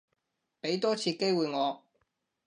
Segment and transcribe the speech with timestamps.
[0.63, 1.83] 畀多次機會我